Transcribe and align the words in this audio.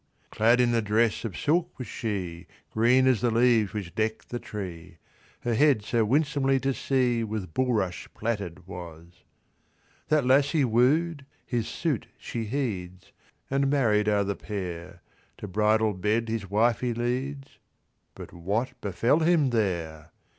Clad 0.31 0.59
in 0.59 0.73
a 0.73 0.81
dress 0.81 1.23
of 1.25 1.37
silk 1.37 1.77
was 1.77 1.85
she, 1.87 2.47
Green 2.71 3.05
as 3.05 3.21
the 3.21 3.29
leaves 3.29 3.71
which 3.71 3.93
deck 3.93 4.25
the 4.25 4.39
tree, 4.39 4.97
Her 5.41 5.53
head 5.53 5.83
so 5.83 6.03
winsomely 6.03 6.59
to 6.61 6.73
see 6.73 7.23
With 7.23 7.53
bulrush 7.53 8.07
plaited 8.15 8.65
was. 8.65 9.21
That 10.07 10.25
lass 10.25 10.49
he 10.53 10.65
wooed, 10.65 11.27
his 11.45 11.67
suit 11.67 12.07
she 12.17 12.45
heeds, 12.45 13.11
And 13.47 13.69
married 13.69 14.09
are 14.09 14.23
the 14.23 14.35
pair; 14.35 15.03
To 15.37 15.47
bridal 15.47 15.93
bed 15.93 16.29
his 16.29 16.49
wife 16.49 16.79
he 16.79 16.95
leads— 16.95 17.59
But 18.15 18.33
what 18.33 18.73
befell 18.81 19.19
him 19.19 19.51
there? 19.51 20.09